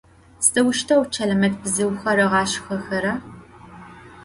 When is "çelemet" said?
1.13-1.55